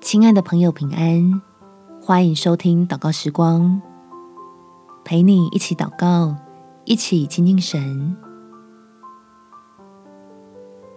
[0.00, 1.42] 亲爱的朋友，平安！
[2.02, 3.80] 欢迎收听祷告时光，
[5.04, 6.34] 陪你一起祷告，
[6.86, 8.16] 一起亲近神，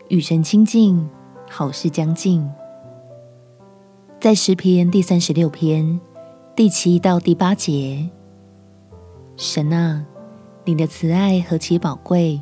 [0.07, 1.07] 与神亲近，
[1.49, 2.49] 好事将近。
[4.21, 5.99] 在诗篇第三十六篇
[6.55, 8.09] 第七到第八节，
[9.35, 10.05] 神啊，
[10.63, 12.41] 你的慈爱何其宝贵！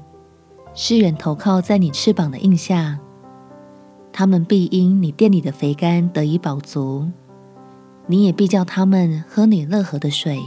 [0.75, 2.99] 世人投靠在你翅膀的印下，
[4.13, 7.09] 他们必因你店里的肥甘得以饱足，
[8.07, 10.37] 你也必叫他们喝你乐河的水。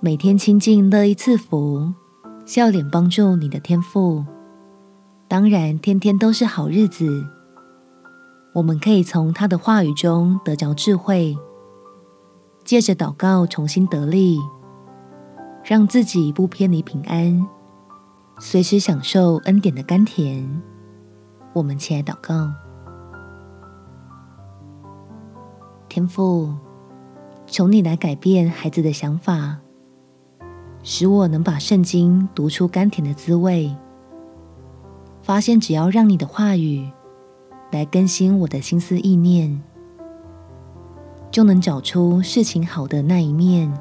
[0.00, 1.92] 每天亲近乐意赐福，
[2.44, 4.24] 笑脸帮助你的天赋，
[5.26, 7.26] 当然天天都是好日子。
[8.54, 11.36] 我们可以从他的话语中得着智慧，
[12.64, 14.38] 借着祷告重新得力，
[15.64, 17.46] 让自己不偏离平安。
[18.38, 20.62] 随时享受恩典的甘甜，
[21.58, 22.52] 我们起来祷告。
[25.88, 26.54] 天父，
[27.46, 29.58] 求你来改变孩子的想法，
[30.84, 33.74] 使我能把圣经读出甘甜的滋味。
[35.20, 36.88] 发现只要让你的话语
[37.72, 39.60] 来更新我的心思意念，
[41.30, 43.72] 就能找出事情好的那一面，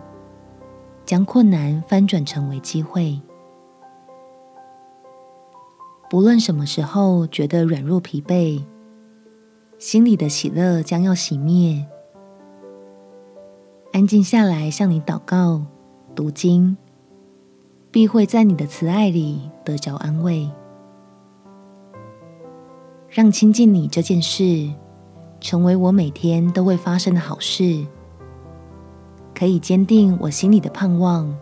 [1.06, 3.22] 将困难翻转成为机会。
[6.10, 8.64] 不论什么时候觉得软弱疲惫，
[9.78, 11.86] 心里的喜乐将要熄灭。
[13.92, 15.62] 安静下来向你祷告、
[16.16, 16.78] 读经，
[17.92, 20.50] 必会在你的慈爱里得着安慰。
[23.10, 24.72] 让亲近你这件事
[25.42, 27.86] 成为我每天都会发生的好事，
[29.36, 31.36] 可以坚定我心里的盼望，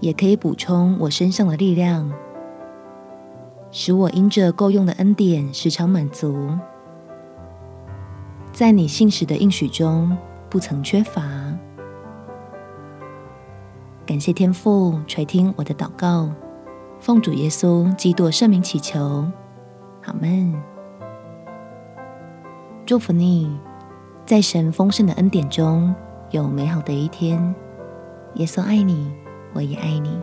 [0.00, 2.10] 也可以补充我身上的力量。
[3.72, 6.58] 使我因着够用的恩典时常满足，
[8.52, 10.16] 在你信实的应许中
[10.48, 11.22] 不曾缺乏。
[14.04, 16.28] 感谢天父垂听我的祷告，
[16.98, 19.24] 奉主耶稣基督圣名祈求，
[20.04, 20.52] 阿们。
[22.84, 23.56] 祝福你，
[24.26, 25.94] 在神丰盛的恩典中
[26.32, 27.54] 有美好的一天。
[28.34, 29.12] 耶稣爱你，
[29.52, 30.18] 我也爱你。